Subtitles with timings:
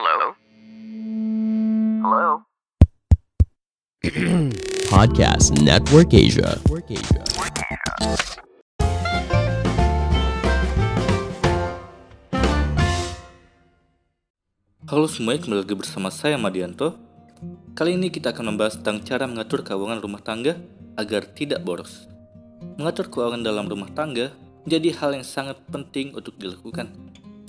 [0.00, 0.32] Hello?
[2.00, 2.28] Hello?
[4.88, 6.56] Podcast Network Asia.
[14.88, 16.96] Halo semuanya, kembali lagi bersama saya Madianto.
[17.76, 20.56] Kali ini kita akan membahas tentang cara mengatur keuangan rumah tangga
[20.96, 22.08] agar tidak boros.
[22.80, 24.32] Mengatur keuangan dalam rumah tangga
[24.64, 26.88] menjadi hal yang sangat penting untuk dilakukan.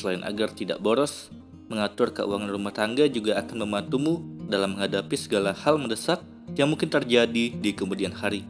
[0.00, 1.28] Selain agar tidak boros,
[1.68, 6.24] mengatur keuangan rumah tangga juga akan membantumu dalam menghadapi segala hal mendesak
[6.56, 8.42] yang mungkin terjadi di kemudian hari.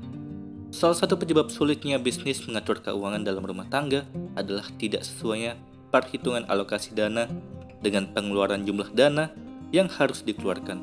[0.70, 4.06] Salah satu penyebab sulitnya bisnis mengatur keuangan dalam rumah tangga
[4.38, 5.58] adalah tidak sesuainya
[5.90, 7.26] perhitungan alokasi dana
[7.82, 9.32] dengan pengeluaran jumlah dana
[9.74, 10.78] yang harus dikeluarkan.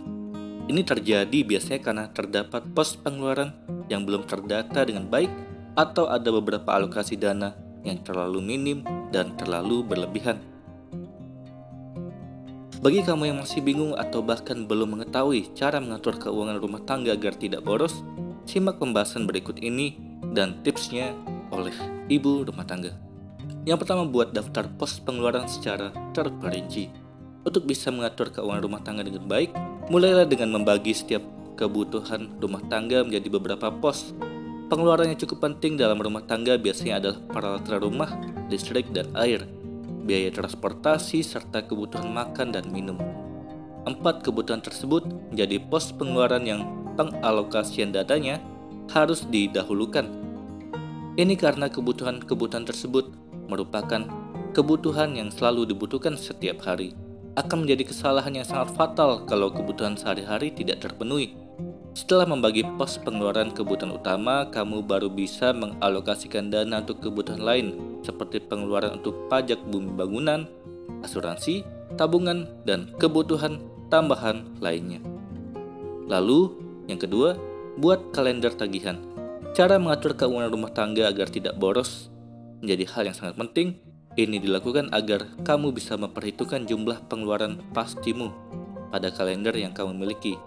[0.66, 3.54] Ini terjadi biasanya karena terdapat pos pengeluaran
[3.86, 5.30] yang belum terdata dengan baik
[5.78, 7.54] atau ada beberapa alokasi dana
[7.86, 8.82] yang terlalu minim
[9.14, 10.42] dan terlalu berlebihan.
[12.86, 17.34] Bagi kamu yang masih bingung atau bahkan belum mengetahui cara mengatur keuangan rumah tangga agar
[17.34, 18.06] tidak boros,
[18.46, 19.98] simak pembahasan berikut ini
[20.38, 21.18] dan tipsnya
[21.50, 21.74] oleh
[22.14, 22.94] ibu rumah tangga.
[23.66, 26.94] Yang pertama, buat daftar pos pengeluaran secara terperinci.
[27.42, 29.50] Untuk bisa mengatur keuangan rumah tangga dengan baik,
[29.90, 31.26] mulailah dengan membagi setiap
[31.58, 34.14] kebutuhan rumah tangga menjadi beberapa pos.
[34.70, 38.14] Pengeluaran yang cukup penting dalam rumah tangga biasanya adalah peralatan rumah,
[38.54, 39.42] listrik, dan air,
[40.06, 42.96] biaya transportasi, serta kebutuhan makan dan minum.
[43.90, 46.62] Empat kebutuhan tersebut menjadi pos pengeluaran yang
[46.94, 48.38] pengalokasian dananya
[48.94, 50.06] harus didahulukan.
[51.18, 53.10] Ini karena kebutuhan-kebutuhan tersebut
[53.50, 54.06] merupakan
[54.54, 56.94] kebutuhan yang selalu dibutuhkan setiap hari.
[57.36, 61.36] Akan menjadi kesalahan yang sangat fatal kalau kebutuhan sehari-hari tidak terpenuhi.
[61.96, 68.46] Setelah membagi pos pengeluaran kebutuhan utama, kamu baru bisa mengalokasikan dana untuk kebutuhan lain, seperti
[68.46, 70.46] pengeluaran untuk pajak bumi bangunan,
[71.02, 71.66] asuransi,
[71.98, 73.58] tabungan, dan kebutuhan
[73.90, 75.02] tambahan lainnya.
[76.06, 76.54] Lalu,
[76.86, 77.34] yang kedua,
[77.82, 79.02] buat kalender tagihan.
[79.58, 82.14] Cara mengatur keuangan rumah tangga agar tidak boros
[82.62, 83.68] menjadi hal yang sangat penting.
[84.16, 88.32] Ini dilakukan agar kamu bisa memperhitungkan jumlah pengeluaran pastimu
[88.88, 90.40] pada kalender yang kamu miliki.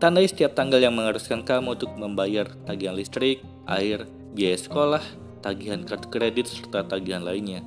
[0.00, 5.04] Tandai setiap tanggal yang mengharuskan kamu untuk membayar tagihan listrik, air, biaya sekolah,
[5.42, 7.66] tagihan kartu kredit, serta tagihan lainnya.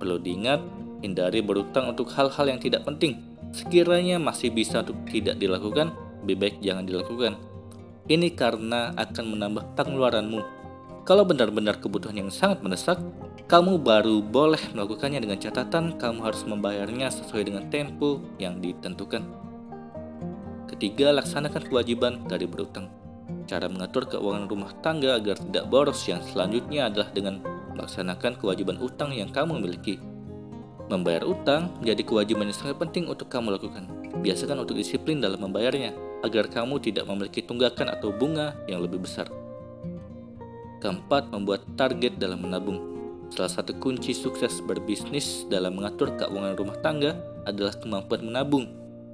[0.00, 0.64] Perlu diingat,
[1.04, 3.20] hindari berutang untuk hal-hal yang tidak penting.
[3.52, 5.92] Sekiranya masih bisa untuk tidak dilakukan,
[6.24, 7.36] lebih baik jangan dilakukan.
[8.08, 10.62] Ini karena akan menambah pengeluaranmu
[11.02, 12.94] kalau benar-benar kebutuhan yang sangat mendesak,
[13.50, 19.26] kamu baru boleh melakukannya dengan catatan kamu harus membayarnya sesuai dengan tempo yang ditentukan.
[20.70, 23.01] Ketiga, laksanakan kewajiban dari berutang.
[23.52, 27.44] Cara mengatur keuangan rumah tangga agar tidak boros yang selanjutnya adalah dengan
[27.76, 30.00] melaksanakan kewajiban utang yang kamu miliki.
[30.88, 33.84] Membayar utang menjadi kewajiban yang sangat penting untuk kamu lakukan.
[34.24, 35.92] Biasakan untuk disiplin dalam membayarnya,
[36.24, 39.28] agar kamu tidak memiliki tunggakan atau bunga yang lebih besar.
[40.80, 42.80] Keempat, membuat target dalam menabung.
[43.28, 48.64] Salah satu kunci sukses berbisnis dalam mengatur keuangan rumah tangga adalah kemampuan menabung.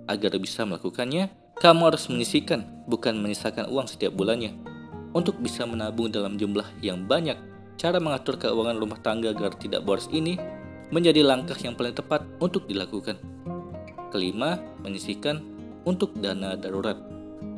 [0.07, 1.27] Agar bisa melakukannya,
[1.59, 4.55] kamu harus menyisikan, bukan menyisakan uang setiap bulannya.
[5.11, 7.35] Untuk bisa menabung dalam jumlah yang banyak,
[7.75, 10.39] cara mengatur keuangan rumah tangga agar tidak boros ini
[10.95, 13.19] menjadi langkah yang paling tepat untuk dilakukan.
[14.15, 15.43] Kelima, menyisikan
[15.83, 16.95] untuk dana darurat.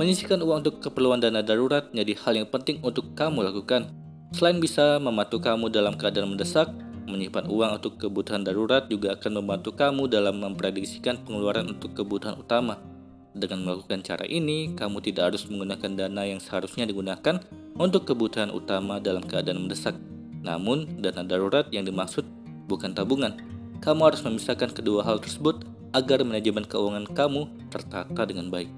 [0.01, 3.93] Menyisikan uang untuk keperluan dana darurat menjadi hal yang penting untuk kamu lakukan.
[4.33, 6.73] Selain bisa membantu kamu dalam keadaan mendesak,
[7.05, 12.90] menyimpan uang untuk kebutuhan darurat juga akan membantu kamu dalam memprediksikan pengeluaran untuk kebutuhan utama.
[13.31, 17.39] Dengan melakukan cara ini, kamu tidak harus menggunakan dana yang seharusnya digunakan
[17.79, 19.95] untuk kebutuhan utama dalam keadaan mendesak.
[20.43, 22.27] Namun, dana darurat yang dimaksud
[22.67, 23.39] bukan tabungan.
[23.79, 25.63] Kamu harus memisahkan kedua hal tersebut
[25.95, 28.71] agar manajemen keuangan kamu tertata dengan baik.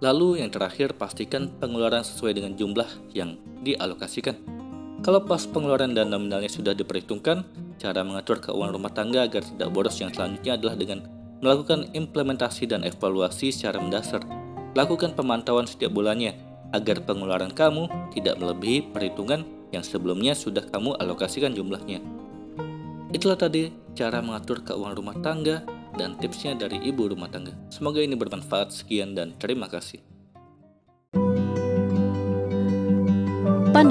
[0.00, 4.36] Lalu yang terakhir, pastikan pengeluaran sesuai dengan jumlah yang dialokasikan.
[5.04, 7.44] Kalau pos pengeluaran dan nominalnya sudah diperhitungkan,
[7.76, 11.04] cara mengatur keuangan rumah tangga agar tidak boros yang selanjutnya adalah dengan
[11.44, 14.24] melakukan implementasi dan evaluasi secara mendasar.
[14.72, 16.32] Lakukan pemantauan setiap bulannya
[16.72, 17.86] agar pengeluaran kamu
[18.16, 22.00] tidak melebihi perhitungan yang sebelumnya sudah kamu alokasikan jumlahnya.
[23.12, 25.62] Itulah tadi cara mengatur keuangan rumah tangga
[25.94, 27.54] dan tipsnya dari ibu rumah tangga.
[27.70, 28.74] Semoga ini bermanfaat.
[28.74, 30.13] Sekian dan terima kasih.